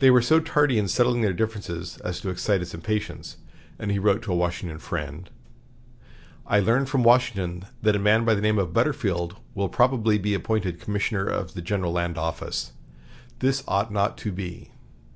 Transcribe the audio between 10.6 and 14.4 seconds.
Commissioner of the General Land Office, This ought not to